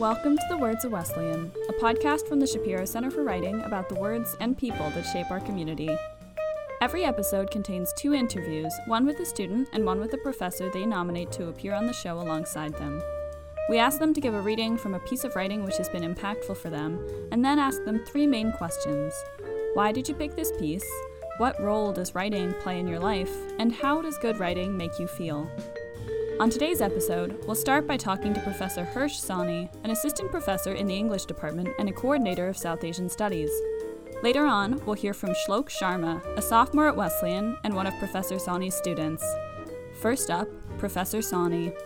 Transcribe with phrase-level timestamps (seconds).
[0.00, 3.90] Welcome to The Words of Wesleyan, a podcast from the Shapiro Center for Writing about
[3.90, 5.94] the words and people that shape our community.
[6.80, 10.86] Every episode contains two interviews, one with a student and one with a professor they
[10.86, 13.02] nominate to appear on the show alongside them.
[13.68, 16.14] We ask them to give a reading from a piece of writing which has been
[16.14, 19.12] impactful for them, and then ask them three main questions
[19.74, 20.90] Why did you pick this piece?
[21.36, 23.36] What role does writing play in your life?
[23.58, 25.46] And how does good writing make you feel?
[26.40, 30.86] On today's episode, we'll start by talking to Professor Hirsh Sawhney, an assistant professor in
[30.86, 33.50] the English department and a coordinator of South Asian Studies.
[34.22, 38.36] Later on, we'll hear from Shlok Sharma, a sophomore at Wesleyan and one of Professor
[38.36, 39.22] Sawhney's students.
[40.00, 40.48] First up,
[40.78, 41.76] Professor Sawhney.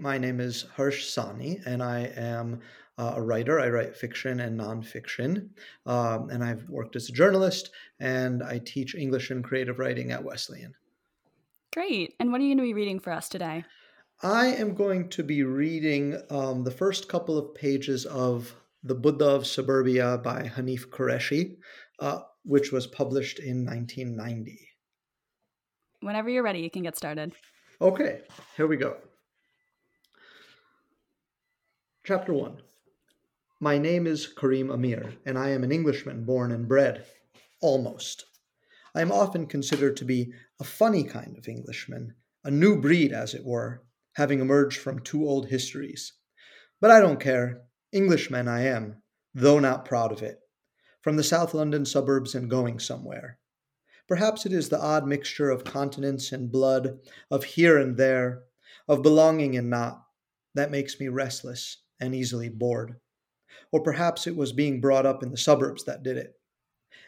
[0.00, 2.60] My name is Hirsh Sawhney, and I am
[2.98, 3.60] uh, a writer.
[3.60, 5.50] I write fiction and nonfiction,
[5.86, 10.24] um, and I've worked as a journalist, and I teach English and creative writing at
[10.24, 10.74] Wesleyan.
[11.72, 12.14] Great.
[12.18, 13.64] And what are you going to be reading for us today?
[14.22, 19.26] I am going to be reading um, the first couple of pages of The Buddha
[19.26, 21.56] of Suburbia by Hanif Kureishi,
[22.00, 24.58] uh, which was published in 1990.
[26.00, 27.32] Whenever you're ready, you can get started.
[27.80, 28.22] Okay,
[28.56, 28.96] here we go.
[32.04, 32.56] Chapter 1
[33.60, 37.04] my name is Karim Amir, and I am an Englishman born and bred.
[37.60, 38.24] Almost.
[38.94, 42.14] I am often considered to be a funny kind of Englishman,
[42.44, 46.12] a new breed, as it were, having emerged from two old histories.
[46.80, 47.62] But I don't care.
[47.90, 49.02] Englishman I am,
[49.34, 50.38] though not proud of it.
[51.02, 53.40] From the South London suburbs and going somewhere.
[54.06, 58.44] Perhaps it is the odd mixture of continents and blood, of here and there,
[58.86, 60.04] of belonging and not,
[60.54, 63.00] that makes me restless and easily bored
[63.72, 66.34] or perhaps it was being brought up in the suburbs that did it.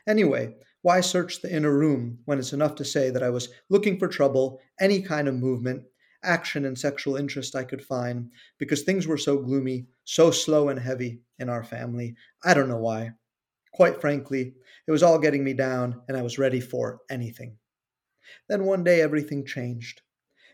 [0.06, 3.98] Anyway, why search the inner room when it's enough to say that I was looking
[3.98, 5.84] for trouble, any kind of movement,
[6.22, 10.78] action, and sexual interest I could find, because things were so gloomy, so slow and
[10.78, 12.14] heavy in our family.
[12.44, 13.12] I don't know why.
[13.72, 14.54] Quite frankly,
[14.86, 17.56] it was all getting me down, and I was ready for anything.
[18.48, 20.02] Then one day everything changed.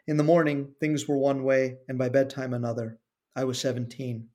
[0.06, 2.98] In the morning, things were one way, and by bedtime, another.
[3.34, 4.28] I was 17.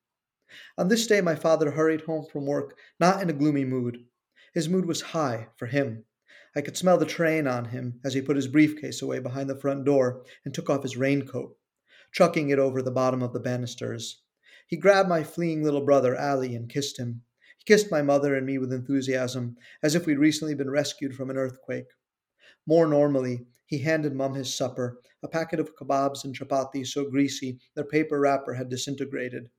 [0.78, 4.06] On this day, my father hurried home from work, not in a gloomy mood.
[4.54, 6.06] His mood was high, for him.
[6.54, 9.56] I could smell the train on him as he put his briefcase away behind the
[9.56, 11.58] front door and took off his raincoat,
[12.12, 14.22] chucking it over the bottom of the banisters.
[14.68, 17.22] He grabbed my fleeing little brother, Ali, and kissed him.
[17.58, 21.30] He kissed my mother and me with enthusiasm, as if we'd recently been rescued from
[21.30, 21.88] an earthquake.
[22.66, 27.60] More normally, he handed Mum his supper, a packet of kebabs and chapatis so greasy
[27.76, 29.50] their paper wrapper had disintegrated.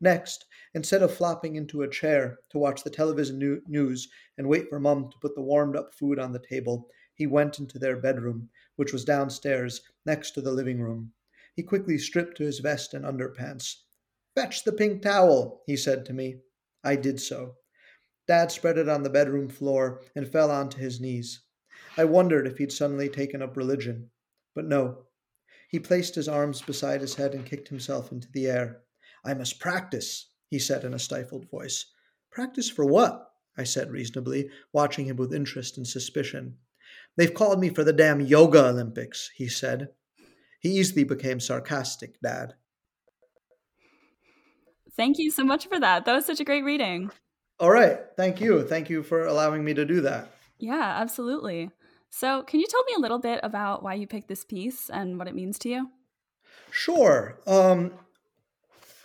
[0.00, 4.80] Next, instead of flopping into a chair to watch the television news and wait for
[4.80, 8.48] Mum to put the warmed up food on the table, he went into their bedroom,
[8.76, 11.12] which was downstairs next to the living room.
[11.54, 13.82] He quickly stripped to his vest and underpants.
[14.34, 16.40] Fetch the pink towel, he said to me.
[16.82, 17.56] I did so.
[18.26, 21.42] Dad spread it on the bedroom floor and fell onto his knees.
[21.98, 24.10] I wondered if he'd suddenly taken up religion.
[24.54, 25.06] But no.
[25.68, 28.82] He placed his arms beside his head and kicked himself into the air.
[29.24, 31.86] I must practice, he said in a stifled voice.
[32.30, 33.30] Practice for what?
[33.56, 36.56] I said reasonably, watching him with interest and suspicion.
[37.16, 39.88] They've called me for the damn yoga Olympics, he said.
[40.60, 42.54] He easily became sarcastic, Dad.
[44.96, 46.04] Thank you so much for that.
[46.04, 47.10] That was such a great reading.
[47.58, 48.00] All right.
[48.16, 48.66] Thank you.
[48.66, 50.30] Thank you for allowing me to do that.
[50.58, 51.70] Yeah, absolutely.
[52.10, 55.18] So, can you tell me a little bit about why you picked this piece and
[55.18, 55.90] what it means to you?
[56.70, 57.38] Sure.
[57.46, 57.92] Um,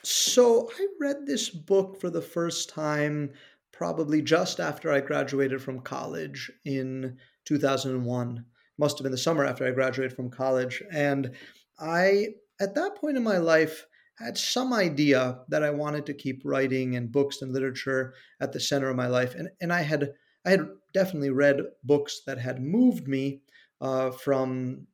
[0.06, 3.32] so I read this book for the first time
[3.72, 8.46] probably just after I graduated from college in 2001.
[8.78, 10.82] Must have been the summer after I graduated from college.
[10.92, 11.32] And
[11.80, 12.28] I,
[12.60, 13.86] at that point in my life,
[14.18, 18.60] had some idea that I wanted to keep writing and books and literature at the
[18.60, 19.36] center of my life.
[19.36, 20.14] And, and I had
[20.46, 23.42] I had definitely read books that had moved me
[23.82, 24.86] uh, from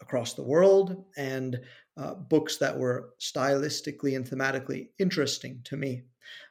[0.00, 1.60] across the world and
[1.96, 6.02] uh, books that were stylistically and thematically interesting to me.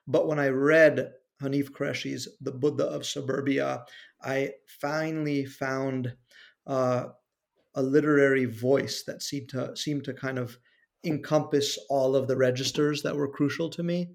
[0.07, 3.85] But when I read Hanif Kureishi's The Buddha of Suburbia,
[4.21, 4.51] I
[4.81, 6.13] finally found
[6.67, 7.05] uh,
[7.75, 10.57] a literary voice that seemed to seemed to kind of
[11.05, 14.09] encompass all of the registers that were crucial to me.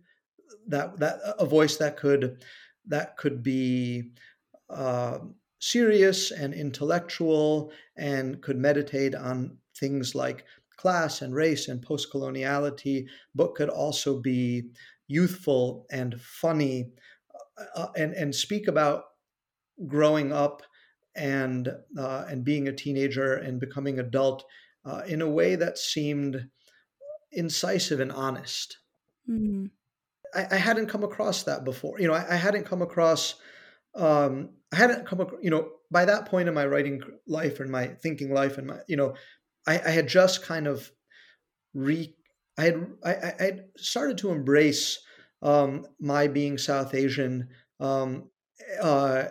[0.67, 2.44] That that a voice that could
[2.87, 4.11] that could be
[4.69, 5.19] uh,
[5.59, 10.44] serious and intellectual and could meditate on things like
[10.76, 14.71] class and race and post coloniality, but could also be
[15.06, 16.91] youthful and funny
[17.59, 19.05] uh, uh, and, and speak about
[19.87, 20.62] growing up
[21.17, 21.69] and
[21.99, 24.44] uh, and being a teenager and becoming adult
[24.85, 26.49] uh, in a way that seemed
[27.32, 28.79] incisive and honest.
[29.29, 29.67] Mm-hmm.
[30.35, 31.99] I, I, hadn't come across that before.
[32.00, 33.37] You know, I, I hadn't come across.
[33.94, 35.41] Um, I hadn't come across.
[35.43, 38.79] You know, by that point in my writing life and my thinking life and my,
[38.88, 39.15] you know,
[39.66, 40.90] I, I had just kind of
[41.75, 42.14] re.
[42.58, 45.00] I had I, I had started to embrace
[45.43, 47.49] um, my being South Asian.
[47.81, 48.31] Um,
[48.81, 49.25] uh,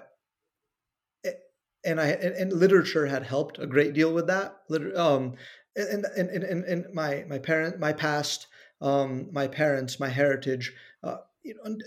[1.86, 4.56] and I and, literature had helped a great deal with that.
[4.96, 5.36] Um,
[5.76, 8.48] and, and, and, and my my parent, my past,
[8.82, 10.74] um, my parents, my heritage.
[11.04, 11.78] Uh, you know,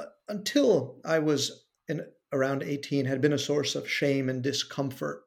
[0.00, 5.22] uh, until I was in around eighteen, had been a source of shame and discomfort.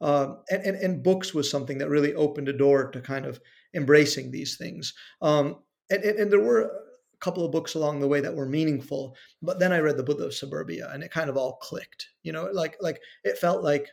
[0.00, 3.40] Uh, and, and, and books was something that really opened a door to kind of
[3.74, 4.92] embracing these things.
[5.22, 5.56] Um,
[5.90, 9.16] and, and, and there were a couple of books along the way that were meaningful
[9.40, 12.30] but then i read the buddha of suburbia and it kind of all clicked you
[12.30, 13.88] know like like it felt like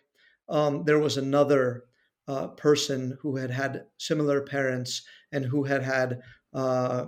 [0.49, 1.85] um, there was another
[2.27, 6.21] uh, person who had had similar parents and who had had
[6.53, 7.05] uh,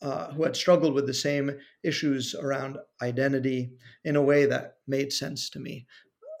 [0.00, 1.50] uh, who had struggled with the same
[1.84, 3.72] issues around identity
[4.04, 5.86] in a way that made sense to me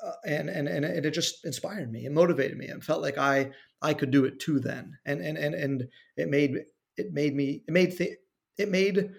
[0.04, 3.50] uh, and, and and it just inspired me and motivated me and felt like i
[3.82, 6.56] i could do it too then and and and, and it made
[6.96, 8.18] it made me it made th-
[8.58, 9.10] it made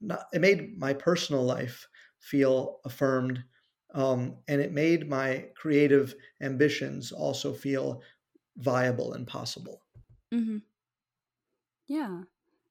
[0.00, 1.86] not, it made my personal life
[2.20, 3.42] feel affirmed
[3.94, 8.02] um, and it made my creative ambitions also feel
[8.56, 9.82] viable and possible
[10.32, 10.58] mm-hmm.
[11.86, 12.22] yeah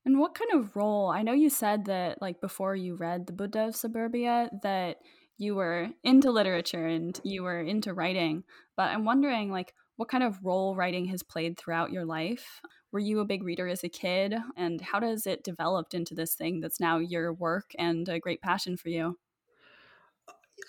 [0.05, 3.33] and what kind of role i know you said that like before you read the
[3.33, 4.97] buddha of suburbia that
[5.37, 8.43] you were into literature and you were into writing
[8.75, 12.61] but i'm wondering like what kind of role writing has played throughout your life
[12.91, 14.35] were you a big reader as a kid?
[14.55, 18.41] And how does it developed into this thing that's now your work and a great
[18.41, 19.19] passion for you?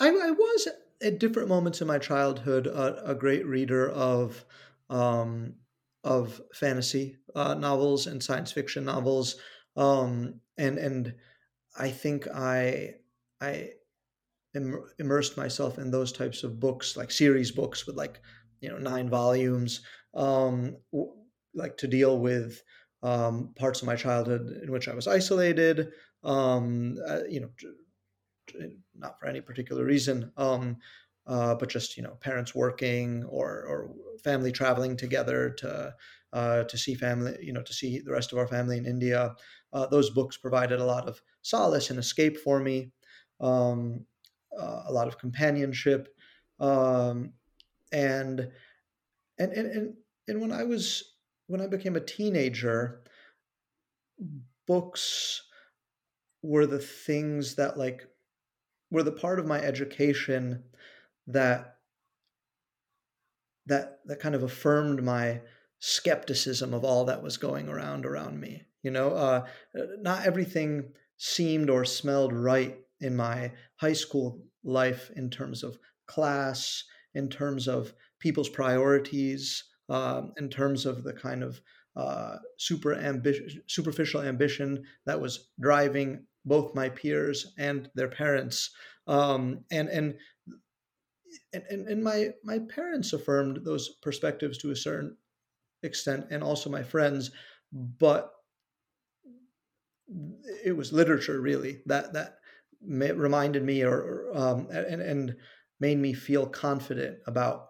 [0.01, 0.69] I, I was
[1.03, 4.45] at different moments in my childhood a, a great reader of
[4.91, 5.57] um,
[6.05, 9.37] of fantasy uh, novels and science fiction novels,
[9.77, 11.15] um, and and
[11.79, 12.97] I think I
[13.41, 13.73] I
[14.55, 18.21] immersed myself in those types of books, like series books with like
[18.61, 19.81] you know nine volumes,
[20.15, 20.77] um,
[21.55, 22.63] like to deal with
[23.03, 25.93] um, parts of my childhood in which I was isolated,
[26.25, 27.51] um, uh, you know,
[28.95, 30.77] not for any particular reason, um,
[31.27, 35.95] uh, but just you know, parents working or or family traveling together to
[36.33, 39.35] uh, to see family, you know, to see the rest of our family in India.
[39.73, 42.91] Uh, those books provided a lot of solace and escape for me,
[43.41, 44.07] um,
[44.59, 46.15] uh, a lot of companionship,
[46.61, 47.33] um,
[47.93, 48.51] and
[49.39, 49.95] and and and
[50.27, 51.05] and when I was
[51.47, 53.03] when I became a teenager,
[54.67, 55.43] books
[56.43, 58.07] were the things that like
[58.91, 60.65] were the part of my education
[61.27, 61.77] that
[63.67, 65.41] that that kind of affirmed my
[65.81, 69.11] skepticism of all that was going around around me you know?
[69.11, 69.47] Uh,
[70.01, 76.85] not everything seemed or smelled right in my high school life in terms of class
[77.15, 81.61] in terms of people's priorities um, in terms of the kind of
[81.97, 88.71] uh, super ambi- superficial ambition that was driving both my peers and their parents.
[89.07, 90.15] Um, and, and
[91.53, 95.17] and, and my my parents affirmed those perspectives to a certain
[95.83, 97.31] extent, and also my friends,
[97.73, 98.33] but
[100.65, 102.38] it was literature really that that
[102.81, 105.37] reminded me or, um, and and
[105.81, 107.69] made me feel confident about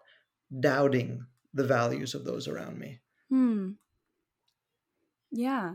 [0.60, 3.00] doubting the values of those around me.
[3.28, 3.72] Hmm.
[5.30, 5.74] Yeah.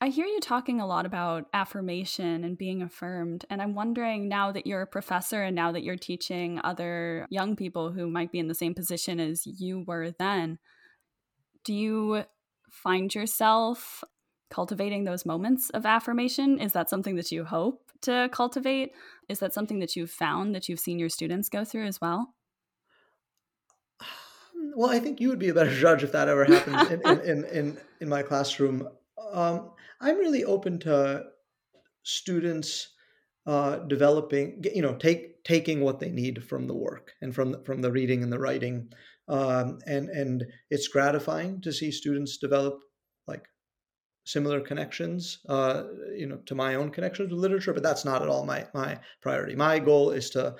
[0.00, 3.46] I hear you talking a lot about affirmation and being affirmed.
[3.48, 7.56] And I'm wondering now that you're a professor and now that you're teaching other young
[7.56, 10.58] people who might be in the same position as you were then,
[11.64, 12.24] do you
[12.70, 14.04] find yourself
[14.50, 16.58] cultivating those moments of affirmation?
[16.60, 18.92] Is that something that you hope to cultivate?
[19.28, 22.34] Is that something that you've found that you've seen your students go through as well?
[24.76, 27.20] well, I think you would be a better judge if that ever happens in, in,
[27.20, 28.88] in, in, in my classroom.
[29.32, 31.24] Um, I'm really open to
[32.02, 32.88] students
[33.46, 37.62] uh, developing, you know, take taking what they need from the work and from the,
[37.64, 38.88] from the reading and the writing,
[39.28, 42.80] um, and and it's gratifying to see students develop
[44.26, 47.72] similar connections, uh, you know, to my own connections with literature.
[47.72, 49.56] But that's not at all my my priority.
[49.56, 50.56] My goal is to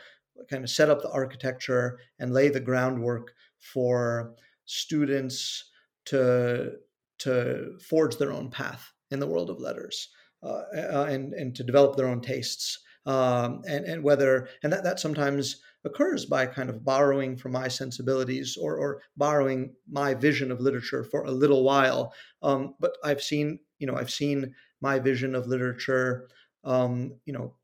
[0.48, 5.70] kind of set up the architecture and lay the groundwork for students
[6.06, 6.72] to
[7.18, 10.08] to forge their own path in the world of letters
[10.42, 14.84] uh, uh, and and to develop their own tastes um, and and whether and that
[14.84, 20.50] that sometimes occurs by kind of borrowing from my sensibilities or or borrowing my vision
[20.50, 22.12] of literature for a little while.
[22.42, 26.28] Um, but I've seen you know I've seen my vision of literature
[26.64, 27.54] um, you know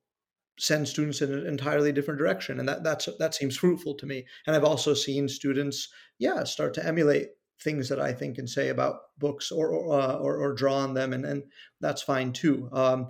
[0.58, 4.24] send students in an entirely different direction and that that's that seems fruitful to me
[4.46, 5.88] and i've also seen students
[6.18, 7.28] yeah start to emulate
[7.62, 10.92] things that i think and say about books or or, uh, or, or draw on
[10.92, 11.42] them and, and
[11.80, 13.08] that's fine too um,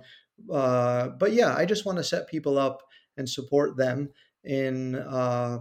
[0.51, 2.81] uh, but yeah i just want to set people up
[3.17, 4.09] and support them
[4.43, 5.59] in uh,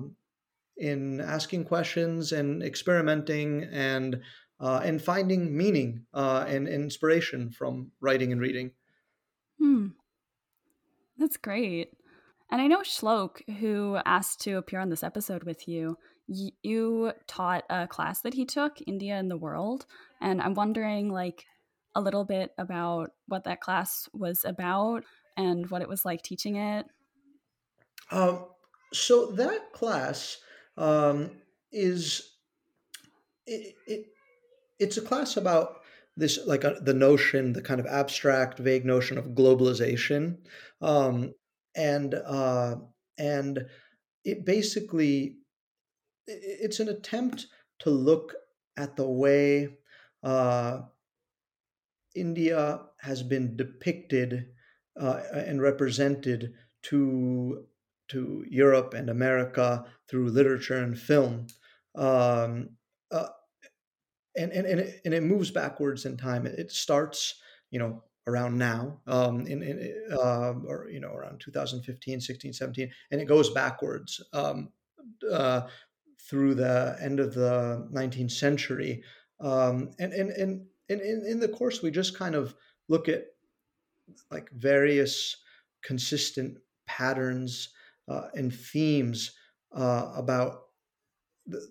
[0.76, 4.20] in asking questions and experimenting and
[4.60, 8.70] uh, and finding meaning uh, and inspiration from writing and reading
[9.58, 9.88] hmm
[11.18, 11.90] that's great.
[12.50, 15.96] And I know Shlok, who asked to appear on this episode with you,
[16.26, 19.86] you taught a class that he took, India and the World.
[20.20, 21.46] And I'm wondering, like,
[21.94, 25.04] a little bit about what that class was about
[25.36, 26.86] and what it was like teaching it.
[28.10, 28.46] Um,
[28.92, 30.38] so that class
[30.76, 31.30] um,
[31.70, 32.36] is
[33.46, 34.06] it, it,
[34.78, 35.80] it's a class about
[36.16, 40.38] this like uh, the notion the kind of abstract vague notion of globalization.
[40.80, 41.34] Um,
[41.74, 42.76] and uh,
[43.18, 43.66] and
[44.24, 45.36] it basically
[46.26, 47.46] it's an attempt
[47.80, 48.34] to look
[48.76, 49.68] at the way
[50.22, 50.80] uh,
[52.14, 54.46] India has been depicted
[55.00, 57.64] uh, and represented to
[58.12, 61.46] to Europe and America through literature and film.
[61.94, 62.70] Um,
[63.10, 63.28] uh,
[64.36, 66.46] and and and it, and it moves backwards in time.
[66.46, 67.34] It, starts,
[67.70, 72.90] you know, around now, um, in, in uh, or you know, around 2015, 16, 17,
[73.10, 74.70] and it goes backwards um,
[75.30, 75.62] uh,
[76.28, 79.02] through the end of the 19th century.
[79.40, 82.54] Um, and and and in, in the course, we just kind of
[82.88, 83.26] look at
[84.30, 85.36] like various
[85.82, 87.68] consistent patterns
[88.08, 89.32] uh, and themes
[89.74, 90.62] uh, about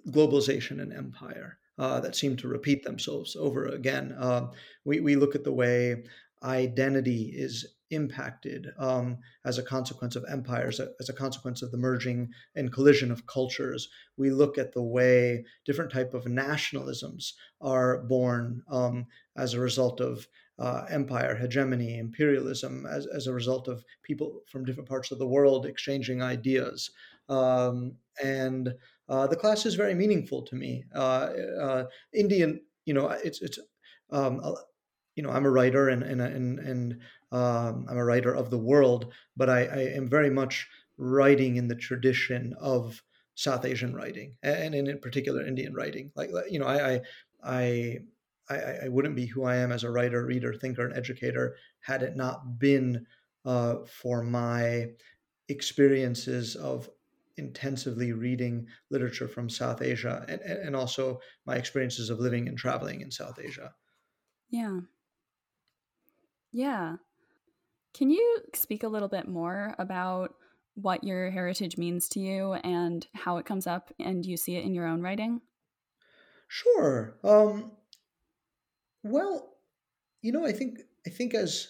[0.09, 4.15] globalization and empire uh, that seem to repeat themselves over again.
[4.19, 4.47] Uh,
[4.85, 6.03] we, we look at the way
[6.43, 12.29] identity is impacted um, as a consequence of empires, as a consequence of the merging
[12.55, 13.89] and collision of cultures.
[14.17, 19.99] We look at the way different type of nationalisms are born um, as a result
[19.99, 20.27] of
[20.61, 25.27] uh, empire, hegemony, imperialism, as, as a result of people from different parts of the
[25.27, 26.91] world exchanging ideas.
[27.29, 28.71] Um, and
[29.09, 30.83] uh, the class is very meaningful to me.
[30.93, 33.57] Uh, uh, Indian, you know, it's it's
[34.11, 34.55] um,
[35.15, 36.97] you know, I'm a writer and and and, and
[37.31, 41.69] um, I'm a writer of the world, but I, I, am very much writing in
[41.69, 43.01] the tradition of
[43.35, 46.11] South Asian writing, and, and in particular Indian writing.
[46.15, 47.01] Like you know, I I
[47.43, 47.97] I
[48.55, 52.03] I, I wouldn't be who I am as a writer, reader, thinker, and educator had
[52.03, 53.05] it not been
[53.45, 54.87] uh, for my
[55.49, 56.89] experiences of
[57.37, 63.01] intensively reading literature from South Asia and, and also my experiences of living and traveling
[63.01, 63.73] in South Asia.
[64.49, 64.81] Yeah.
[66.51, 66.97] Yeah.
[67.93, 70.35] Can you speak a little bit more about
[70.75, 74.65] what your heritage means to you and how it comes up and you see it
[74.65, 75.41] in your own writing?
[76.47, 77.17] Sure.
[77.23, 77.71] Um,
[79.03, 79.57] well,
[80.21, 81.69] you know, I think I think as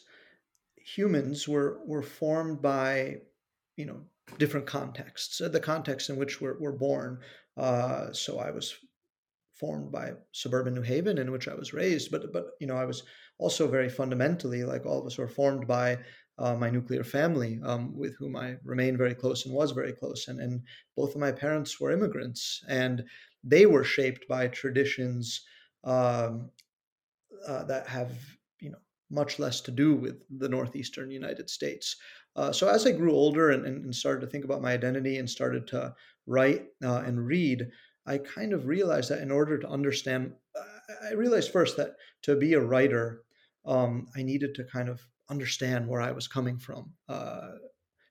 [0.75, 3.17] humans we're we're formed by
[3.77, 4.01] you know
[4.37, 7.19] different contexts, uh, the context in which we're, we're born.
[7.57, 8.73] Uh, so I was
[9.55, 12.85] formed by suburban New Haven in which I was raised, but but you know I
[12.85, 13.03] was
[13.37, 15.99] also very fundamentally like all of us were formed by
[16.37, 20.27] uh, my nuclear family, um, with whom I remained very close and was very close,
[20.27, 20.61] and and
[20.97, 23.03] both of my parents were immigrants, and
[23.43, 25.41] they were shaped by traditions
[25.83, 26.49] um,
[27.47, 28.11] uh, that have
[28.59, 28.77] you know
[29.09, 31.95] much less to do with the northeastern United States.
[32.35, 35.29] Uh, so as I grew older and, and, started to think about my identity and
[35.29, 35.93] started to
[36.27, 37.69] write uh, and read,
[38.07, 40.31] I kind of realized that in order to understand,
[41.09, 43.23] I realized first that to be a writer,
[43.65, 47.51] um, I needed to kind of understand where I was coming from uh,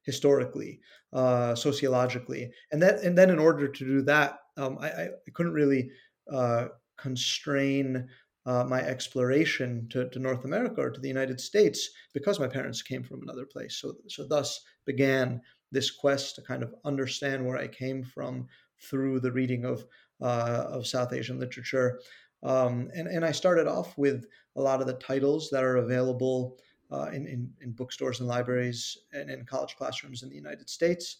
[0.04, 0.80] historically,
[1.12, 5.52] uh, sociologically, and that, and then in order to do that, um, I, I, couldn't
[5.52, 5.90] really
[6.32, 8.08] uh, constrain
[8.46, 12.82] uh, my exploration to, to North America or to the United States because my parents
[12.82, 13.76] came from another place.
[13.76, 15.40] So, so thus began
[15.72, 18.48] this quest to kind of understand where I came from
[18.80, 19.84] through the reading of
[20.22, 22.00] uh, of South Asian literature.
[22.42, 26.58] Um, and, and I started off with a lot of the titles that are available
[26.90, 31.18] uh, in, in, in, bookstores and libraries and in college classrooms in the United States.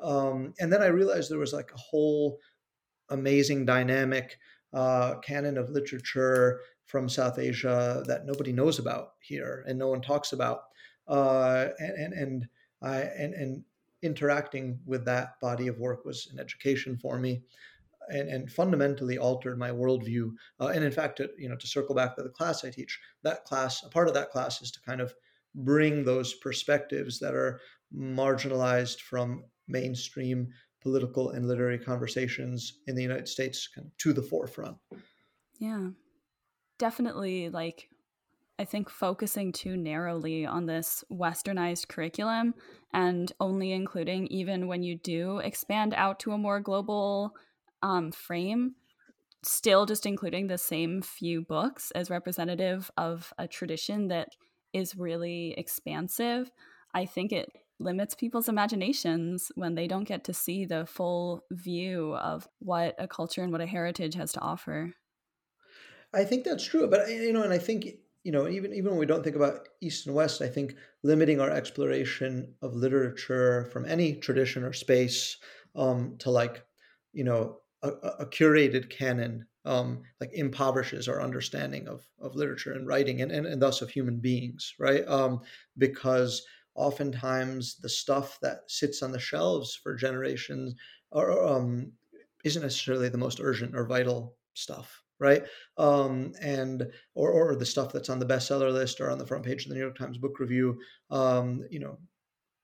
[0.00, 2.38] Um, and then I realized there was like a whole
[3.10, 4.38] amazing dynamic
[4.76, 10.02] uh, canon of literature from South Asia that nobody knows about here and no one
[10.02, 10.60] talks about.
[11.08, 12.48] Uh, and, and, and
[12.82, 13.64] I and and
[14.02, 17.42] interacting with that body of work was an education for me
[18.08, 20.32] and, and fundamentally altered my worldview.
[20.60, 23.00] Uh, and in fact, to, you know, to circle back to the class I teach,
[23.22, 25.14] that class, a part of that class is to kind of
[25.54, 27.60] bring those perspectives that are
[27.96, 30.48] marginalized from mainstream
[30.86, 34.76] political and literary conversations in the United States kind of to the forefront.
[35.58, 35.88] Yeah.
[36.78, 37.88] Definitely like
[38.56, 42.54] I think focusing too narrowly on this westernized curriculum
[42.94, 47.34] and only including even when you do expand out to a more global
[47.82, 48.76] um, frame,
[49.42, 54.28] still just including the same few books as representative of a tradition that
[54.72, 56.52] is really expansive.
[56.94, 62.14] I think it limits people's imaginations when they don't get to see the full view
[62.16, 64.94] of what a culture and what a heritage has to offer.
[66.12, 67.86] I think that's true, but you know, and I think
[68.22, 71.40] you know, even even when we don't think about East and West, I think limiting
[71.40, 75.36] our exploration of literature from any tradition or space
[75.76, 76.64] um, to like,
[77.12, 82.86] you know, a, a curated canon um, like impoverishes our understanding of, of literature and
[82.86, 85.06] writing and, and, and thus of human beings, right?
[85.08, 85.42] Um,
[85.76, 90.74] because oftentimes the stuff that sits on the shelves for generations
[91.12, 91.92] are, um,
[92.44, 95.44] isn't necessarily the most urgent or vital stuff, right?
[95.78, 99.44] Um, and or, or the stuff that's on the bestseller list or on the front
[99.44, 100.78] page of the New York Times Book Review,
[101.10, 101.98] um, you know,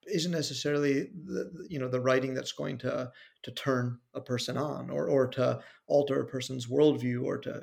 [0.07, 3.11] isn't necessarily the you know the writing that's going to
[3.43, 7.63] to turn a person on or or to alter a person's worldview or to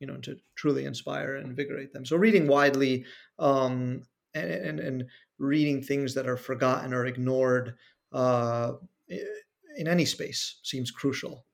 [0.00, 2.04] you know to truly inspire and invigorate them.
[2.04, 3.04] So reading widely
[3.38, 4.02] um,
[4.34, 5.04] and, and and
[5.38, 7.76] reading things that are forgotten or ignored
[8.12, 8.74] uh,
[9.08, 11.46] in any space seems crucial.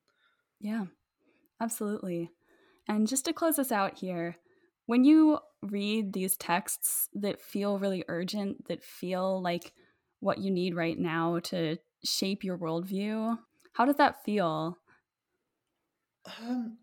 [0.60, 0.86] Yeah,
[1.60, 2.30] absolutely.
[2.88, 4.36] And just to close us out here,
[4.86, 9.72] when you read these texts that feel really urgent, that feel like
[10.20, 13.38] what you need right now to shape your worldview,
[13.74, 14.78] how does that feel?
[16.24, 16.78] Um,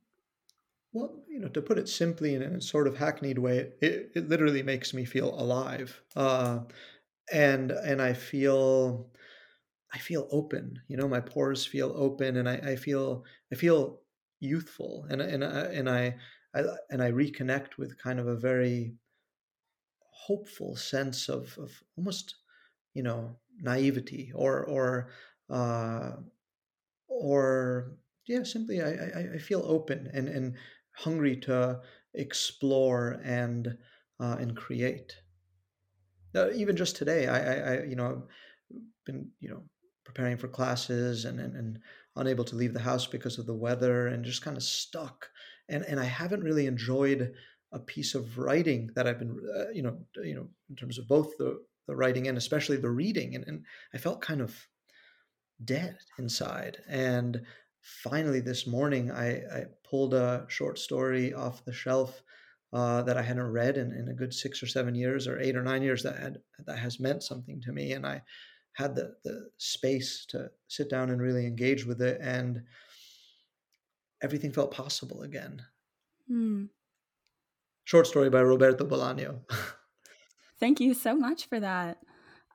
[0.91, 4.27] well, you know, to put it simply in a sort of hackneyed way, it, it
[4.29, 6.61] literally makes me feel alive, uh,
[7.33, 9.11] and and I feel
[9.93, 10.81] I feel open.
[10.87, 14.01] You know, my pores feel open, and I, I feel I feel
[14.39, 16.17] youthful and and and I,
[16.55, 18.95] I and I reconnect with kind of a very
[20.01, 22.35] hopeful sense of of almost
[22.93, 25.09] you know naivety or or
[25.49, 26.17] uh,
[27.07, 27.97] or
[28.27, 30.57] yeah simply I, I, I feel open and and
[30.99, 31.79] hungry to
[32.13, 33.77] explore and
[34.19, 35.15] uh, and create
[36.35, 38.23] uh, even just today I, I, I you know
[39.05, 39.63] been you know
[40.09, 41.79] preparing for classes and, and, and
[42.15, 45.29] unable to leave the house because of the weather and just kind of stuck.
[45.69, 47.31] And, and I haven't really enjoyed
[47.71, 51.07] a piece of writing that I've been, uh, you know, you know, in terms of
[51.07, 53.35] both the, the writing and especially the reading.
[53.35, 54.57] And, and I felt kind of
[55.63, 56.79] dead inside.
[56.89, 57.43] And
[57.81, 62.21] finally this morning, I, I pulled a short story off the shelf
[62.71, 65.55] uh, that I hadn't read in, in a good six or seven years or eight
[65.55, 67.93] or nine years that had that has meant something to me.
[67.93, 68.21] And I
[68.79, 72.63] had the the space to sit down and really engage with it and
[74.21, 75.61] everything felt possible again
[76.31, 76.67] mm.
[77.83, 79.39] short story by roberto bolaño
[80.59, 81.97] thank you so much for that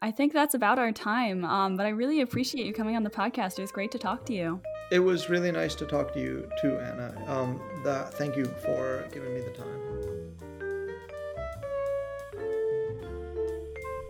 [0.00, 3.10] i think that's about our time um, but i really appreciate you coming on the
[3.10, 6.20] podcast it was great to talk to you it was really nice to talk to
[6.20, 9.80] you too anna um, that, thank you for giving me the time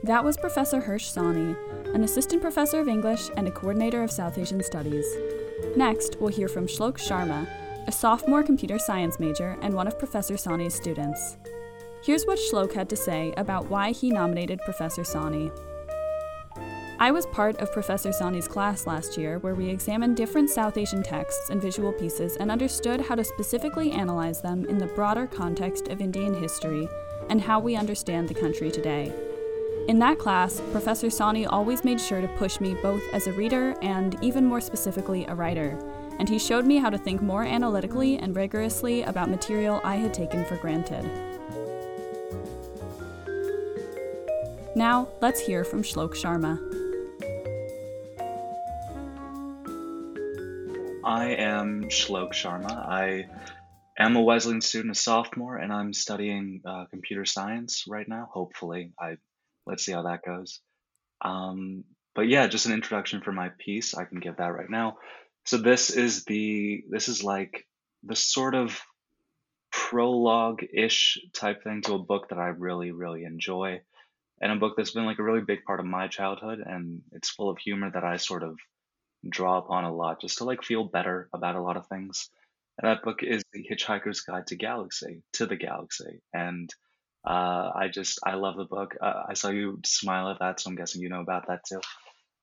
[0.02, 1.56] that was professor hirsh sawhney
[1.94, 5.06] an assistant professor of English and a coordinator of South Asian Studies.
[5.76, 7.48] Next, we'll hear from Shlok Sharma,
[7.87, 11.37] a sophomore computer science major and one of Professor Sawhney's students.
[12.02, 15.56] Here's what Shlok had to say about why he nominated Professor Sawhney.
[17.00, 21.02] I was part of Professor Sawhney's class last year where we examined different South Asian
[21.02, 25.88] texts and visual pieces and understood how to specifically analyze them in the broader context
[25.88, 26.88] of Indian history
[27.28, 29.12] and how we understand the country today.
[29.88, 33.74] In that class, Professor Sawhney always made sure to push me both as a reader
[33.83, 35.76] and, even more specifically, a writer,
[36.20, 40.14] and he showed me how to think more analytically and rigorously about material I had
[40.14, 41.04] taken for granted.
[44.76, 46.84] Now, let's hear from Shlok Sharma.
[51.05, 52.73] I am Shlok Sharma.
[52.73, 53.27] I
[53.99, 58.31] am a Wesleyan student, a sophomore, and I'm studying uh, computer science right now.
[58.33, 59.19] Hopefully, I
[59.67, 60.61] let's see how that goes.
[61.21, 63.95] Um, but yeah, just an introduction for my piece.
[63.95, 64.97] I can give that right now.
[65.45, 67.67] So this is the this is like
[68.03, 68.81] the sort of
[69.71, 73.83] prologue ish type thing to a book that I really really enjoy,
[74.40, 77.29] and a book that's been like a really big part of my childhood, and it's
[77.29, 78.57] full of humor that I sort of
[79.28, 82.28] draw upon a lot just to like feel better about a lot of things.
[82.78, 86.20] And that book is The Hitchhiker's Guide to Galaxy, to the Galaxy.
[86.32, 86.68] And
[87.26, 88.96] uh, I just, I love the book.
[89.00, 91.80] Uh, I saw you smile at that, so I'm guessing you know about that too.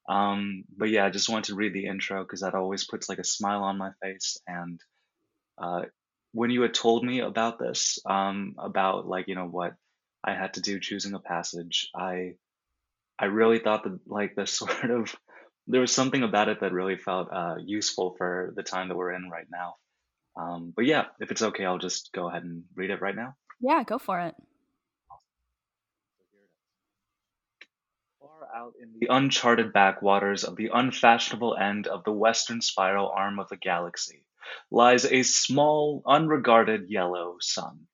[0.10, 3.20] Um, but yeah, I just wanted to read the intro because that always puts like
[3.20, 4.38] a smile on my face.
[4.48, 4.80] And
[5.58, 5.84] uh,
[6.32, 9.76] when you had told me about this, um, about like, you know, what
[10.24, 12.34] I had to do choosing a passage, I,
[13.20, 15.16] I really thought that like the sort of,
[15.72, 19.14] there was something about it that really felt uh, useful for the time that we're
[19.14, 19.76] in right now.
[20.36, 23.36] Um, but yeah, if it's okay, I'll just go ahead and read it right now.
[23.62, 24.36] Yeah, go for it.
[28.20, 33.40] Far out in the uncharted backwaters of the unfashionable end of the western spiral arm
[33.40, 34.26] of the galaxy
[34.72, 37.88] lies a small, unregarded yellow sun.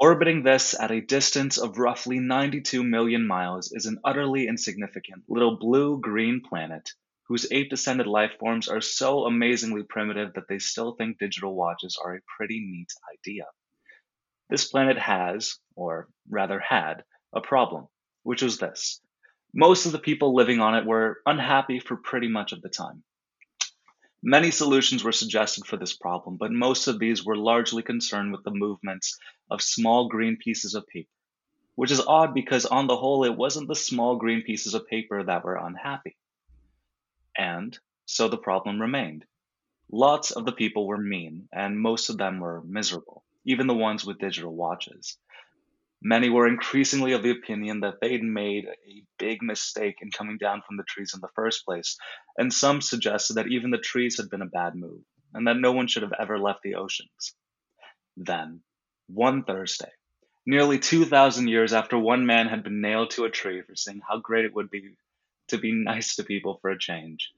[0.00, 5.56] Orbiting this at a distance of roughly 92 million miles is an utterly insignificant little
[5.56, 6.92] blue green planet
[7.26, 11.98] whose ape descended life forms are so amazingly primitive that they still think digital watches
[12.00, 13.46] are a pretty neat idea.
[14.48, 17.88] This planet has, or rather had, a problem,
[18.22, 19.00] which was this.
[19.52, 23.02] Most of the people living on it were unhappy for pretty much of the time.
[24.22, 28.42] Many solutions were suggested for this problem, but most of these were largely concerned with
[28.42, 29.16] the movements
[29.48, 31.08] of small green pieces of paper,
[31.76, 35.22] which is odd because on the whole it wasn't the small green pieces of paper
[35.22, 36.16] that were unhappy.
[37.36, 39.24] And so the problem remained.
[39.90, 44.04] Lots of the people were mean, and most of them were miserable, even the ones
[44.04, 45.16] with digital watches.
[46.00, 50.62] Many were increasingly of the opinion that they'd made a big mistake in coming down
[50.62, 51.98] from the trees in the first place,
[52.36, 55.02] and some suggested that even the trees had been a bad move,
[55.34, 57.34] and that no one should have ever left the oceans.
[58.16, 58.62] Then,
[59.08, 59.90] one Thursday,
[60.46, 64.18] nearly 2,000 years after one man had been nailed to a tree for saying how
[64.18, 64.94] great it would be
[65.48, 67.32] to be nice to people for a change.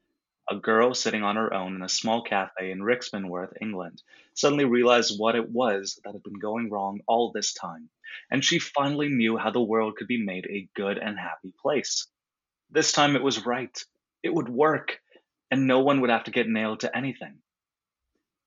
[0.51, 4.03] A girl sitting on her own in a small cafe in Rickmansworth, England,
[4.35, 7.89] suddenly realized what it was that had been going wrong all this time,
[8.31, 12.07] and she finally knew how the world could be made a good and happy place.
[12.71, 13.77] This time it was right.
[14.23, 14.99] It would work,
[15.51, 17.39] and no one would have to get nailed to anything.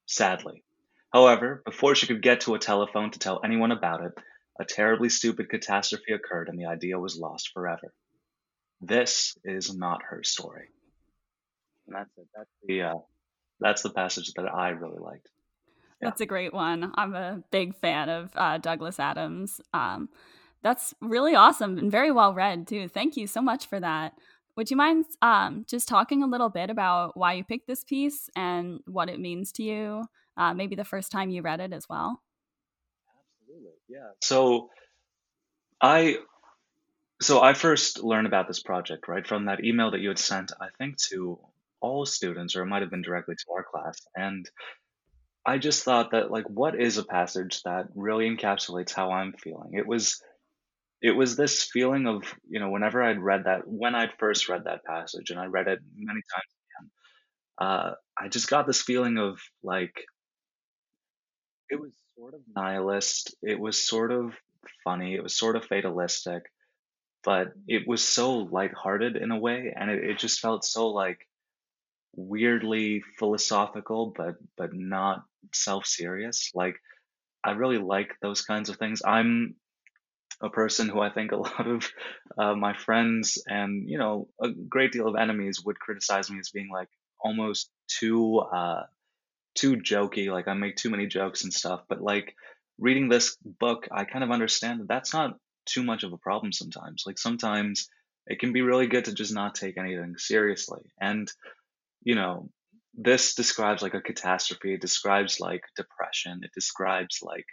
[0.06, 0.64] Sadly.
[1.12, 4.14] However, before she could get to a telephone to tell anyone about it,
[4.60, 7.94] a terribly stupid catastrophe occurred and the idea was lost forever.
[8.82, 10.68] This is not her story.
[11.88, 12.28] And that's it.
[12.36, 12.96] That's the uh,
[13.60, 15.28] that's the passage that I really liked.
[16.04, 16.92] That's a great one.
[16.96, 19.62] I'm a big fan of uh, Douglas Adams.
[19.74, 20.10] Um,
[20.62, 22.88] that's really awesome and very well read too.
[22.88, 24.14] Thank you so much for that.
[24.56, 28.30] Would you mind um, just talking a little bit about why you picked this piece
[28.36, 30.04] and what it means to you?
[30.38, 32.22] Uh, maybe the first time you read it as well.
[33.42, 34.12] Absolutely, yeah.
[34.22, 34.70] So
[35.82, 36.18] I
[37.22, 40.52] so I first learned about this project, right, from that email that you had sent,
[40.60, 41.40] I think, to
[41.82, 43.98] all students, or it might have been directly to our class.
[44.16, 44.50] And
[45.46, 49.74] I just thought that, like, what is a passage that really encapsulates how I'm feeling?
[49.74, 50.22] It was
[51.02, 54.64] it was this feeling of, you know, whenever I'd read that, when I'd first read
[54.66, 56.92] that passage, and I read it many times again,
[57.58, 60.06] uh, I just got this feeling of like
[61.70, 64.34] it was sort of nihilist, it was sort of
[64.84, 66.44] funny, it was sort of fatalistic,
[67.24, 71.28] but it was so lighthearted in a way, and it, it just felt so like
[72.16, 76.52] weirdly philosophical, but but not self-serious.
[76.54, 76.76] Like
[77.44, 79.02] I really like those kinds of things.
[79.06, 79.56] I'm
[80.42, 81.90] a person who I think a lot of
[82.38, 86.50] uh, my friends and you know a great deal of enemies would criticize me as
[86.50, 88.84] being like almost too uh,
[89.56, 90.32] too jokey.
[90.32, 91.82] Like I make too many jokes and stuff.
[91.88, 92.36] But like
[92.78, 96.52] reading this book, I kind of understand that that's not too much of a problem
[96.52, 97.04] sometimes.
[97.06, 97.90] Like sometimes
[98.28, 100.82] it can be really good to just not take anything seriously.
[101.00, 101.32] And,
[102.04, 102.50] you know,
[102.94, 104.74] this describes like a catastrophe.
[104.74, 106.42] It describes like depression.
[106.44, 107.46] It describes like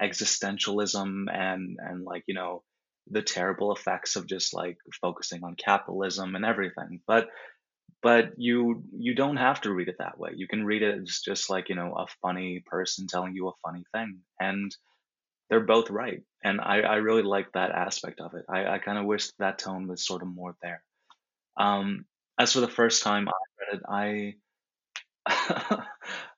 [0.00, 2.62] existentialism and, and like, you know,
[3.10, 7.00] the terrible effects of just like focusing on capitalism and everything.
[7.06, 7.28] But,
[8.02, 10.30] but you, you don't have to read it that way.
[10.34, 13.52] You can read it as just like, you know, a funny person telling you a
[13.64, 14.18] funny thing.
[14.40, 14.74] And,
[15.48, 16.20] they're both right.
[16.44, 18.44] And I, I really like that aspect of it.
[18.48, 20.82] I, I kind of wish that tone was sort of more there.
[21.56, 22.04] Um,
[22.38, 24.34] as for the first time I read it, I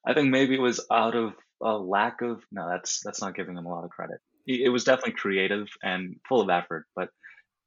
[0.07, 3.57] I think maybe it was out of a lack of no, that's that's not giving
[3.57, 4.19] him a lot of credit.
[4.47, 6.87] It was definitely creative and full of effort.
[6.97, 7.11] But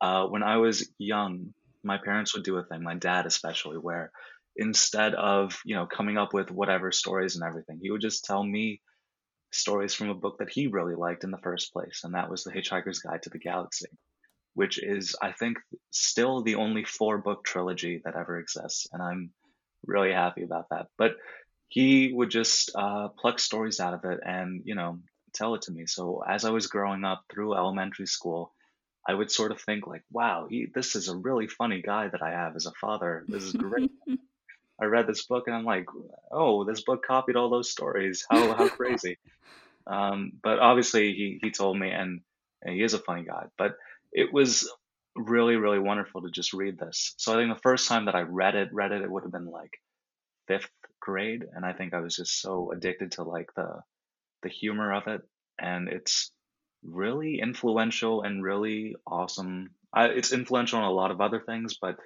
[0.01, 4.11] uh, when I was young, my parents would do a thing, my dad especially, where
[4.57, 8.43] instead of you know coming up with whatever stories and everything, he would just tell
[8.43, 8.81] me
[9.51, 12.43] stories from a book that he really liked in the first place, and that was
[12.43, 13.87] The Hitchhiker's Guide to the Galaxy.
[14.55, 15.57] which is, I think,
[15.91, 18.87] still the only four book trilogy that ever exists.
[18.91, 19.31] And I'm
[19.85, 20.87] really happy about that.
[20.97, 21.17] But
[21.67, 24.99] he would just uh, pluck stories out of it and, you know,
[25.33, 25.85] tell it to me.
[25.87, 28.53] So as I was growing up through elementary school,
[29.07, 32.21] I would sort of think like, wow, he, this is a really funny guy that
[32.21, 33.25] I have as a father.
[33.27, 33.91] This is great.
[34.79, 35.85] I read this book and I'm like,
[36.31, 38.25] oh, this book copied all those stories.
[38.29, 39.17] How how crazy.
[39.87, 42.21] um, but obviously he he told me and,
[42.61, 43.45] and he is a funny guy.
[43.57, 43.75] But
[44.11, 44.71] it was
[45.15, 47.13] really really wonderful to just read this.
[47.17, 49.31] So I think the first time that I read it, read it, it would have
[49.31, 49.79] been like
[50.47, 53.81] fifth grade, and I think I was just so addicted to like the
[54.41, 55.21] the humor of it,
[55.59, 56.31] and it's
[56.83, 59.69] really influential and really awesome.
[59.93, 61.97] I, it's influential on a lot of other things, but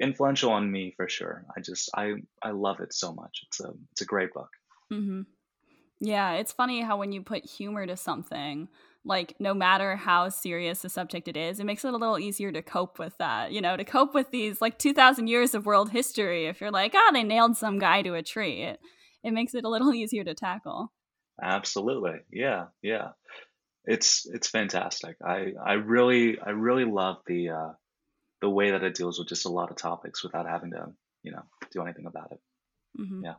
[0.00, 1.44] influential on me for sure.
[1.56, 3.40] I just I I love it so much.
[3.46, 4.50] It's a it's a great book.
[4.92, 5.22] Mm-hmm.
[6.00, 8.68] Yeah, it's funny how when you put humor to something,
[9.06, 12.50] like no matter how serious the subject it is, it makes it a little easier
[12.52, 13.52] to cope with that.
[13.52, 16.46] You know, to cope with these like two thousand years of world history.
[16.46, 18.80] If you're like, ah, oh, they nailed some guy to a tree, it
[19.22, 20.92] it makes it a little easier to tackle.
[21.40, 23.10] Absolutely, yeah, yeah.
[23.84, 25.16] It's it's fantastic.
[25.24, 27.72] I I really I really love the uh,
[28.40, 30.88] the way that it deals with just a lot of topics without having to
[31.22, 32.40] you know do anything about it.
[33.00, 33.24] Mm-hmm.
[33.24, 33.34] Yeah.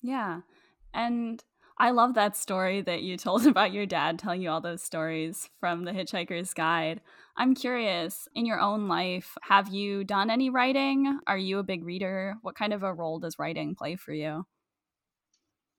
[0.00, 0.40] Yeah,
[0.94, 1.42] and
[1.78, 5.48] I love that story that you told about your dad telling you all those stories
[5.60, 7.00] from the Hitchhiker's Guide.
[7.36, 11.20] I'm curious, in your own life, have you done any writing?
[11.26, 12.34] Are you a big reader?
[12.42, 14.44] What kind of a role does writing play for you?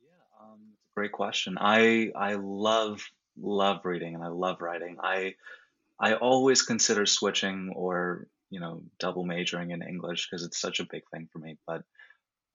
[0.02, 1.58] Yeah, um, great question.
[1.60, 3.02] I I love
[3.38, 4.98] love reading and I love writing.
[5.02, 5.36] I
[6.00, 10.88] I always consider switching or you know double majoring in English because it's such a
[10.90, 11.58] big thing for me.
[11.68, 11.84] But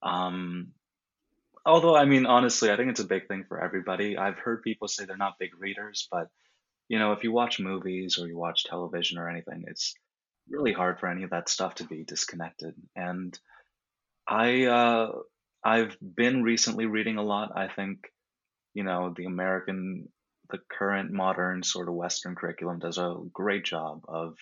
[0.03, 0.75] um,
[1.67, 4.17] although I mean honestly, I think it's a big thing for everybody.
[4.17, 6.29] I've heard people say they're not big readers, but
[6.89, 9.95] you know if you watch movies or you watch television or anything, it's
[10.49, 12.75] really hard for any of that stuff to be disconnected.
[12.95, 13.39] And
[14.27, 15.13] I uh,
[15.65, 17.53] I've been recently reading a lot.
[17.57, 18.01] I think
[18.75, 20.09] you know the American
[20.51, 24.37] the current modern sort of Western curriculum does a great job of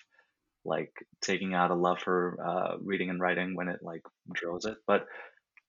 [0.65, 4.77] like taking out a love for uh, reading and writing when it like drills it.
[4.87, 5.07] But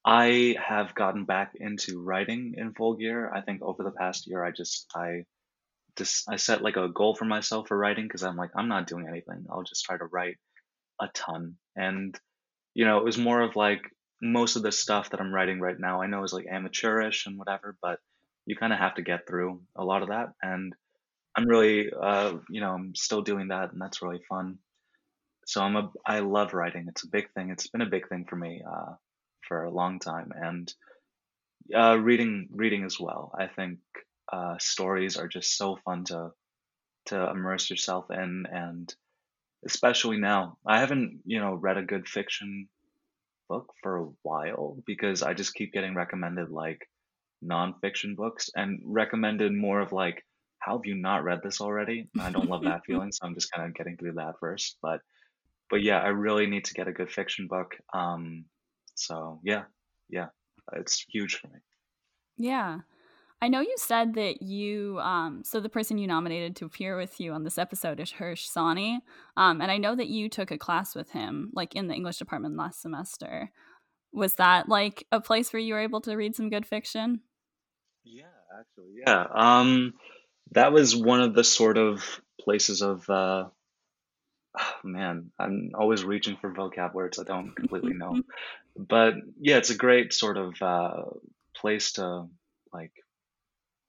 [0.04, 3.30] I have gotten back into writing in full gear.
[3.34, 5.24] I think over the past year, I just I
[5.96, 8.86] just I set like a goal for myself for writing because I'm like I'm not
[8.86, 9.46] doing anything.
[9.50, 10.36] I'll just try to write
[11.00, 11.56] a ton.
[11.76, 12.18] And
[12.74, 13.82] you know, it was more of like
[14.22, 16.02] most of the stuff that I'm writing right now.
[16.02, 18.00] I know is like amateurish and whatever, but
[18.46, 20.28] you kind of have to get through a lot of that.
[20.42, 20.74] And
[21.36, 24.58] I'm really, uh, you know, I'm still doing that, and that's really fun.
[25.46, 26.86] So I'm a, I love writing.
[26.88, 27.50] It's a big thing.
[27.50, 28.94] It's been a big thing for me uh,
[29.48, 30.72] for a long time, and
[31.74, 33.32] uh, reading, reading as well.
[33.38, 33.78] I think
[34.32, 36.30] uh, stories are just so fun to
[37.06, 38.94] to immerse yourself in, and
[39.64, 42.68] especially now, I haven't, you know, read a good fiction
[43.48, 46.88] book for a while because I just keep getting recommended like
[47.44, 50.24] nonfiction books and recommended more of like,
[50.58, 52.08] how have you not read this already?
[52.18, 54.78] I don't love that feeling, so I'm just kind of getting through that first.
[54.82, 55.00] But
[55.70, 57.74] but yeah, I really need to get a good fiction book.
[57.92, 58.44] Um,
[58.94, 59.64] so yeah,
[60.08, 60.28] yeah,
[60.72, 61.60] it's huge for me.
[62.36, 62.80] Yeah.
[63.44, 67.20] I know you said that you, um, so the person you nominated to appear with
[67.20, 69.00] you on this episode is Hirsh Sawhney.
[69.36, 72.16] Um, and I know that you took a class with him, like in the English
[72.16, 73.50] department last semester.
[74.12, 77.20] Was that like a place where you were able to read some good fiction?
[78.02, 78.24] Yeah,
[78.58, 79.26] actually, yeah.
[79.34, 79.92] Um,
[80.52, 82.02] that was one of the sort of
[82.40, 83.48] places of, uh,
[84.58, 88.22] oh, man, I'm always reaching for vocab words I don't completely know.
[88.76, 91.02] But yeah, it's a great sort of uh,
[91.56, 92.26] place to
[92.72, 92.92] like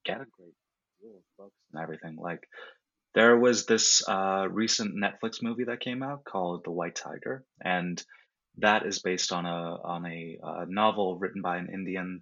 [0.05, 0.53] get a great
[1.01, 2.17] deal of books and everything.
[2.17, 2.47] Like,
[3.13, 8.03] there was this uh, recent Netflix movie that came out called The White Tiger, and
[8.57, 12.21] that is based on a on a, novel written by an Indian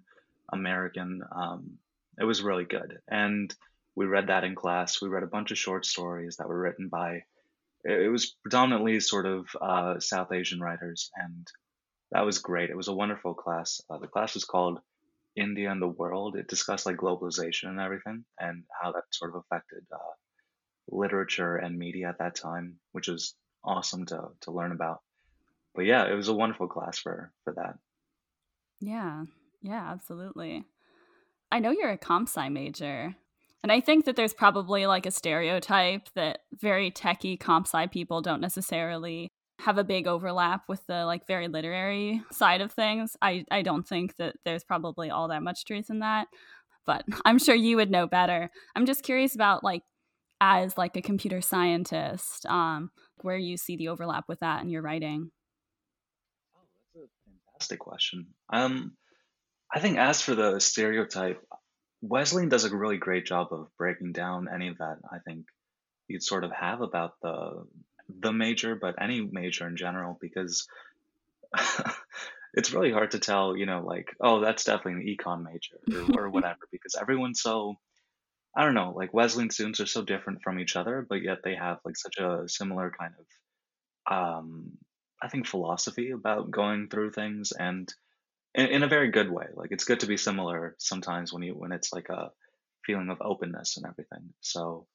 [0.52, 1.78] American um,
[2.18, 2.98] it was really good.
[3.08, 3.54] And
[3.96, 5.00] we read that in class.
[5.00, 7.22] We read a bunch of short stories that were written by,
[7.84, 11.10] it was predominantly sort of uh, South Asian writers.
[11.16, 11.46] And
[12.12, 12.70] that was great.
[12.70, 13.80] It was a wonderful class.
[13.90, 14.80] Uh, the class was called
[15.36, 16.36] India and the World.
[16.36, 19.98] It discussed like globalization and everything and how that sort of affected uh,
[20.88, 25.00] literature and media at that time, which was awesome to, to learn about.
[25.74, 27.78] But yeah, it was a wonderful class for, for that.
[28.80, 29.24] Yeah,
[29.60, 30.64] yeah, absolutely.
[31.50, 33.16] I know you're a comp sci major.
[33.62, 38.20] And I think that there's probably like a stereotype that very techie comp sci people
[38.20, 43.16] don't necessarily have a big overlap with the like very literary side of things.
[43.22, 46.28] I, I don't think that there's probably all that much truth in that,
[46.86, 48.50] but I'm sure you would know better.
[48.74, 49.82] I'm just curious about like
[50.40, 52.90] as like a computer scientist, um,
[53.22, 55.30] where you see the overlap with that in your writing.
[56.56, 56.60] Oh,
[56.94, 58.26] that's a fantastic question.
[58.52, 58.96] Um,
[59.72, 61.40] I think as for the stereotype,
[62.02, 64.96] Wesleyan does a really great job of breaking down any of that.
[65.10, 65.46] I think
[66.08, 67.64] you'd sort of have about the
[68.08, 70.66] the major, but any major in general, because
[72.54, 75.78] it's really hard to tell, you know, like, oh, that's definitely an econ major
[76.16, 77.74] or, or whatever, because everyone's so,
[78.56, 81.54] I don't know, like Wesleyan students are so different from each other, but yet they
[81.54, 84.72] have like such a similar kind of, um,
[85.22, 87.92] I think, philosophy about going through things and
[88.54, 89.46] in, in a very good way.
[89.54, 92.30] Like it's good to be similar sometimes when you when it's like a
[92.84, 94.32] feeling of openness and everything.
[94.40, 94.86] So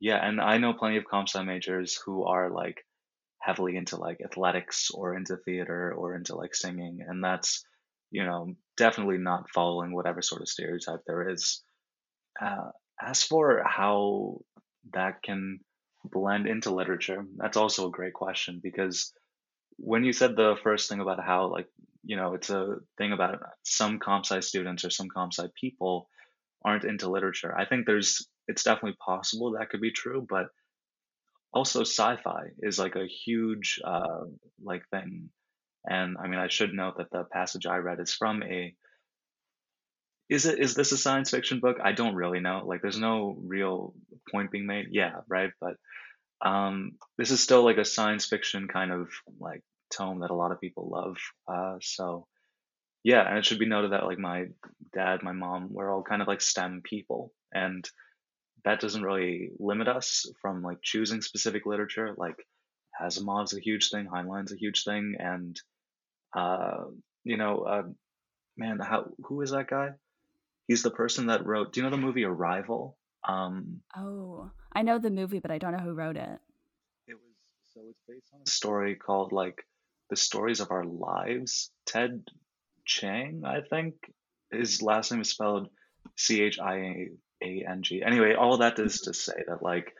[0.00, 2.84] yeah, and I know plenty of comp sci majors who are like
[3.40, 7.64] heavily into like athletics or into theater or into like singing, and that's
[8.10, 11.62] you know definitely not following whatever sort of stereotype there is.
[12.40, 14.38] Uh, as for how
[14.92, 15.60] that can
[16.04, 19.12] blend into literature, that's also a great question because
[19.78, 21.68] when you said the first thing about how like
[22.04, 26.08] you know it's a thing about some comp sci students or some comp sci people
[26.64, 30.46] aren't into literature i think there's it's definitely possible that could be true but
[31.52, 34.24] also sci-fi is like a huge uh,
[34.62, 35.30] like thing
[35.88, 38.74] and i mean i should note that the passage i read is from a
[40.28, 43.36] is it is this a science fiction book i don't really know like there's no
[43.40, 43.94] real
[44.30, 45.76] point being made yeah right but
[46.40, 49.08] um, this is still like a science fiction kind of
[49.40, 51.16] like tone that a lot of people love.
[51.46, 52.26] Uh, so
[53.02, 54.46] yeah, and it should be noted that like my
[54.92, 57.88] dad, my mom, we're all kind of like STEM people, and
[58.68, 62.14] that doesn't really limit us from like choosing specific literature.
[62.18, 62.36] Like
[63.00, 65.58] Asimov's a huge thing, Heinlein's a huge thing, and
[66.36, 66.84] uh,
[67.24, 67.82] you know, uh,
[68.58, 69.92] man, how who is that guy?
[70.66, 71.72] He's the person that wrote.
[71.72, 72.98] Do you know the movie Arrival?
[73.26, 76.38] Um, oh, I know the movie, but I don't know who wrote it.
[77.06, 77.36] It was
[77.72, 79.64] so it's based on a story called like
[80.10, 81.70] the stories of our lives.
[81.86, 82.22] Ted
[82.84, 83.94] Chiang, I think
[84.52, 85.68] his last name is spelled
[86.18, 87.08] C H I
[87.42, 88.02] A N G.
[88.02, 89.94] Anyway, all that is to say that like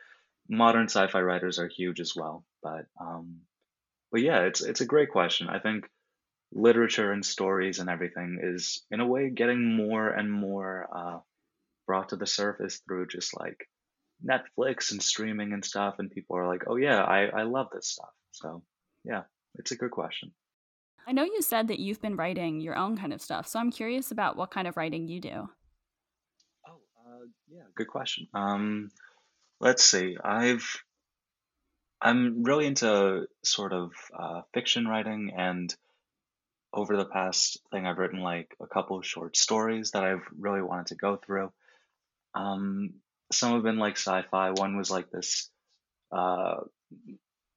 [0.49, 2.43] modern sci-fi writers are huge as well.
[2.61, 3.41] But um,
[4.11, 5.49] but yeah, it's it's a great question.
[5.49, 5.89] I think
[6.51, 11.19] literature and stories and everything is in a way getting more and more uh,
[11.85, 13.67] brought to the surface through just like
[14.25, 17.87] Netflix and streaming and stuff, and people are like, "Oh yeah, I I love this
[17.87, 18.63] stuff." So
[19.03, 19.23] yeah,
[19.55, 20.31] it's a good question.
[21.07, 23.71] I know you said that you've been writing your own kind of stuff, so I'm
[23.71, 25.49] curious about what kind of writing you do.
[27.51, 28.27] Yeah, good question.
[28.33, 28.91] Um,
[29.59, 30.17] let's see.
[30.23, 30.83] I've
[32.01, 35.73] I'm really into sort of uh, fiction writing, and
[36.73, 40.61] over the past thing, I've written like a couple of short stories that I've really
[40.61, 41.51] wanted to go through.
[42.33, 42.93] Um,
[43.31, 44.51] some have been like sci-fi.
[44.51, 45.49] One was like this,
[46.11, 46.61] uh,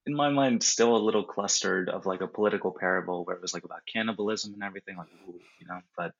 [0.05, 3.53] in my mind, still a little clustered of like a political parable where it was
[3.53, 5.79] like about cannibalism and everything, like ooh, you know.
[5.95, 6.13] But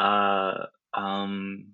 [0.00, 1.72] uh, um,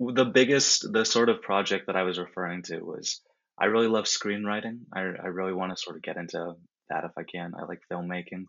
[0.00, 3.20] the biggest, the sort of project that I was referring to was
[3.58, 4.80] I really love screenwriting.
[4.92, 6.54] I I really want to sort of get into
[6.88, 7.52] that if I can.
[7.58, 8.46] I like filmmaking,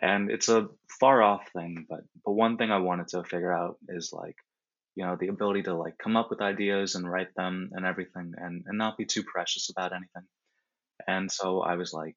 [0.00, 0.68] and it's a
[1.00, 4.36] far off thing, but but one thing I wanted to figure out is like
[4.94, 8.34] you know the ability to like come up with ideas and write them and everything
[8.36, 10.28] and, and not be too precious about anything.
[11.06, 12.16] And so i was like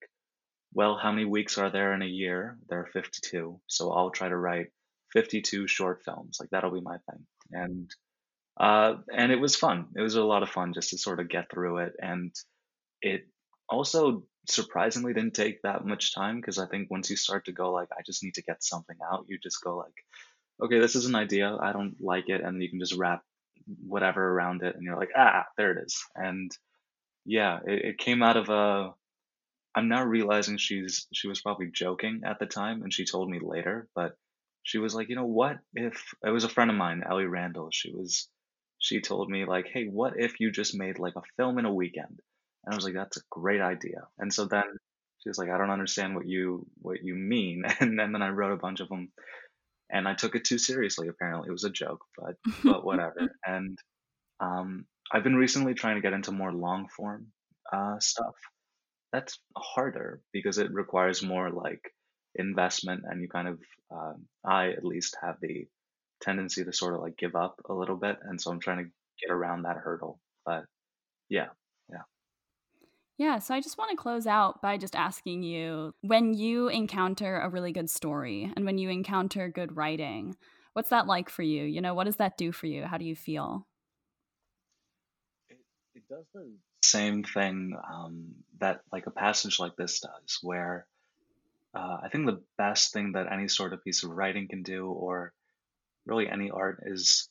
[0.73, 2.57] well how many weeks are there in a year?
[2.69, 4.67] There are 52 so i'll try to write
[5.13, 6.37] 52 short films.
[6.39, 7.25] Like that'll be my thing.
[7.51, 7.89] And
[8.59, 11.29] uh, and it was fun it was a lot of fun just to sort of
[11.29, 12.33] get through it and
[13.01, 13.27] it
[13.69, 17.71] also surprisingly didn't take that much time because i think once you start to go
[17.71, 19.93] like i just need to get something out you just go like
[20.61, 21.55] okay, this is an idea.
[21.59, 22.41] I don't like it.
[22.41, 23.23] And you can just wrap
[23.85, 24.75] whatever around it.
[24.75, 26.03] And you're like, ah, there it is.
[26.15, 26.51] And
[27.25, 28.93] yeah, it, it came out of a,
[29.75, 33.39] I'm now realizing she's, she was probably joking at the time and she told me
[33.41, 34.17] later, but
[34.63, 37.69] she was like, you know, what if it was a friend of mine, Ellie Randall.
[37.71, 38.27] She was,
[38.87, 41.73] she told me like, hey, what if you just made like a film in a
[41.73, 42.21] weekend?
[42.63, 44.07] And I was like, that's a great idea.
[44.17, 44.63] And so then
[45.19, 47.63] she was like, I don't understand what you what you mean.
[47.79, 49.11] And, and then I wrote a bunch of them
[49.89, 51.09] and I took it too seriously.
[51.09, 53.29] Apparently, it was a joke, but but whatever.
[53.45, 53.77] and
[54.39, 57.27] um, I've been recently trying to get into more long form
[57.71, 58.35] uh, stuff.
[59.11, 61.81] That's harder because it requires more like
[62.35, 63.59] investment, and you kind of
[63.91, 65.67] um, I at least have the
[66.21, 68.91] tendency to sort of like give up a little bit, and so I'm trying to
[69.21, 70.19] get around that hurdle.
[70.45, 70.65] But
[71.29, 71.47] yeah,
[71.89, 72.03] yeah,
[73.17, 77.39] Yeah, so I just want to close out by just asking you when you encounter
[77.39, 80.35] a really good story and when you encounter good writing,
[80.73, 81.63] what's that like for you?
[81.63, 82.83] You know, what does that do for you?
[82.83, 83.67] How do you feel?
[85.49, 85.57] It,
[85.95, 86.53] it does the
[86.83, 90.85] same thing um, that like a passage like this does, where
[91.73, 94.87] uh, I think the best thing that any sort of piece of writing can do,
[94.87, 95.33] or
[96.07, 97.29] really any art, is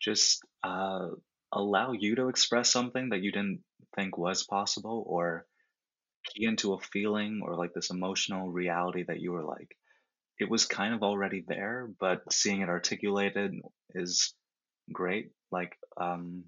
[0.00, 1.08] just uh,
[1.52, 3.60] allow you to express something that you didn't
[3.96, 5.46] think was possible, or
[6.26, 9.76] key into a feeling or like this emotional reality that you were like,
[10.38, 13.54] it was kind of already there, but seeing it articulated
[13.94, 14.34] is
[14.92, 15.30] great.
[15.50, 16.44] Like, um,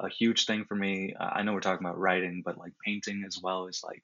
[0.00, 3.38] a huge thing for me, I know we're talking about writing, but like painting as
[3.40, 4.02] well is like,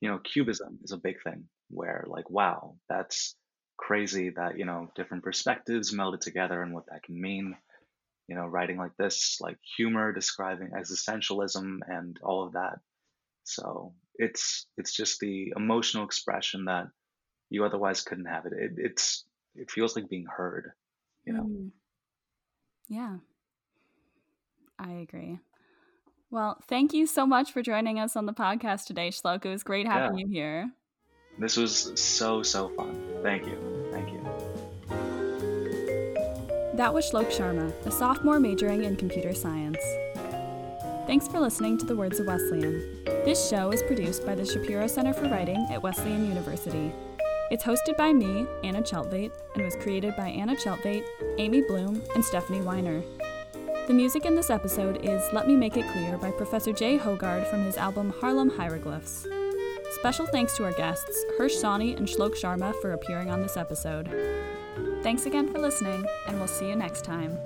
[0.00, 3.34] you know, cubism is a big thing where like, wow, that's
[3.76, 7.56] crazy that, you know, different perspectives melded together and what that can mean.
[8.28, 12.78] You know, writing like this, like humor, describing existentialism and all of that.
[13.44, 16.86] So it's it's just the emotional expression that
[17.50, 18.52] you otherwise couldn't have it.
[18.54, 20.72] it it's it feels like being heard,
[21.26, 21.42] you know.
[21.44, 21.70] Mm.
[22.88, 23.16] Yeah.
[24.78, 25.38] I agree.
[26.30, 29.44] Well, thank you so much for joining us on the podcast today, Shlok.
[29.44, 30.24] It was great having yeah.
[30.26, 30.70] you here.
[31.38, 33.02] This was so, so fun.
[33.22, 33.88] Thank you.
[33.90, 34.20] Thank you.
[36.74, 39.78] That was Shlok Sharma, a sophomore majoring in computer science.
[41.06, 43.04] Thanks for listening to The Words of Wesleyan.
[43.24, 46.92] This show is produced by the Shapiro Center for Writing at Wesleyan University.
[47.50, 51.04] It's hosted by me, Anna Tjeltveit, and was created by Anna Tjeltveit,
[51.38, 53.02] Amy Bloom, and Stephanie Weiner.
[53.86, 57.46] The music in this episode is Let Me Make It Clear by Professor Jay Hoggard
[57.50, 59.26] from his album Harlem Hieroglyphs.
[60.04, 64.06] Special thanks to our guests, Hirsh Sawhney and Shlok Sharma, for appearing on this episode.
[65.02, 67.40] Thanks again for listening, and we'll see you next time.